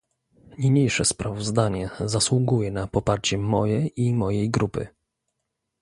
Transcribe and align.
Niniejsze 0.57 1.05
sprawozdanie 1.05 1.89
zasługuje 1.99 2.71
na 2.71 2.87
poparcie 2.87 3.37
moje 3.37 3.87
i 3.87 4.13
mojej 4.13 4.49
grupy 4.49 4.87